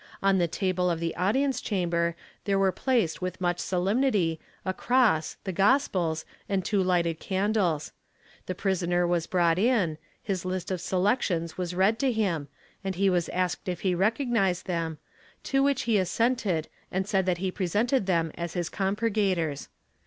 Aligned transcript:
On 0.23 0.39
the 0.39 0.47
table 0.47 0.89
of 0.89 0.99
the 0.99 1.15
audience 1.15 1.61
chamber 1.61 2.15
there 2.45 2.57
were 2.57 2.71
placed 2.71 3.21
with 3.21 3.39
much 3.39 3.59
solemnity 3.59 4.39
a 4.65 4.73
cross, 4.73 5.37
the 5.43 5.51
gospels, 5.53 6.25
and 6.49 6.65
two 6.65 6.83
hghted 6.83 7.19
candles. 7.19 7.91
The 8.47 8.55
prisoner 8.55 9.05
was 9.05 9.27
brought 9.27 9.59
in, 9.59 9.99
his 10.23 10.43
list 10.43 10.71
of 10.71 10.81
selections 10.81 11.55
was 11.55 11.75
read 11.75 11.99
to 11.99 12.11
him 12.11 12.47
and 12.83 12.95
he 12.95 13.11
was 13.11 13.29
asked 13.29 13.69
if 13.69 13.81
he 13.81 13.93
recognized 13.93 14.65
them, 14.65 14.97
to 15.43 15.61
which 15.61 15.83
he 15.83 15.99
assented 15.99 16.67
and 16.91 17.07
said 17.07 17.27
that 17.27 17.37
he 17.37 17.51
presented 17.51 18.07
them 18.07 18.31
as 18.33 18.53
his 18.55 18.69
compurgators. 18.71 19.67